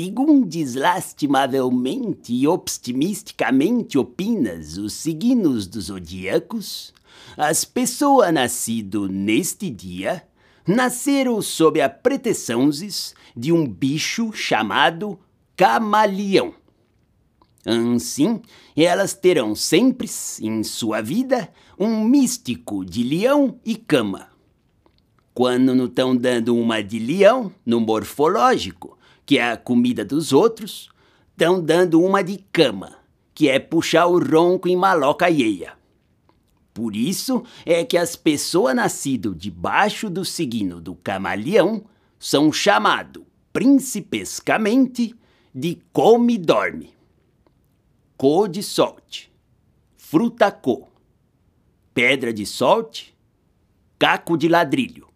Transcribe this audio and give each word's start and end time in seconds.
Segundes 0.00 0.76
lastimavelmente 0.76 2.32
e 2.32 2.48
optimisticamente 2.48 3.98
opinas 3.98 4.78
os 4.78 4.94
signos 4.94 5.66
dos 5.66 5.84
zodíacos, 5.88 6.94
as 7.36 7.66
pessoas 7.66 8.32
nascidas 8.32 9.10
neste 9.10 9.68
dia 9.68 10.26
nasceram 10.66 11.42
sob 11.42 11.82
a 11.82 11.90
proteçãos 11.90 13.14
de 13.36 13.52
um 13.52 13.66
bicho 13.66 14.32
chamado 14.32 15.18
camaleão. 15.54 16.54
Assim, 17.94 18.40
elas 18.74 19.12
terão 19.12 19.54
sempre 19.54 20.08
em 20.40 20.62
sua 20.62 21.02
vida 21.02 21.52
um 21.78 22.02
místico 22.06 22.86
de 22.86 23.02
leão 23.02 23.60
e 23.66 23.76
cama. 23.76 24.28
Quando 25.34 25.74
não 25.74 25.84
estão 25.84 26.16
dando 26.16 26.56
uma 26.56 26.82
de 26.82 26.98
leão 26.98 27.52
no 27.66 27.80
morfológico, 27.80 28.98
que 29.30 29.38
é 29.38 29.52
a 29.52 29.56
comida 29.56 30.04
dos 30.04 30.32
outros, 30.32 30.90
estão 31.30 31.62
dando 31.62 32.02
uma 32.02 32.20
de 32.20 32.38
cama, 32.50 32.96
que 33.32 33.48
é 33.48 33.60
puxar 33.60 34.06
o 34.06 34.18
ronco 34.18 34.66
em 34.66 34.74
maloca 34.74 35.26
alheia. 35.26 35.74
Por 36.74 36.96
isso 36.96 37.44
é 37.64 37.84
que 37.84 37.96
as 37.96 38.16
pessoas 38.16 38.74
nascidas 38.74 39.36
debaixo 39.38 40.10
do 40.10 40.24
signo 40.24 40.80
do 40.80 40.96
camaleão 40.96 41.84
são 42.18 42.52
chamados 42.52 43.22
principescamente 43.52 45.14
de 45.54 45.78
come-dorme. 45.92 46.92
Co 48.16 48.48
de 48.48 48.64
sorte, 48.64 49.32
fruta 49.96 50.50
co, 50.50 50.88
pedra 51.94 52.32
de 52.32 52.44
sorte, 52.44 53.16
caco 53.96 54.36
de 54.36 54.48
ladrilho. 54.48 55.08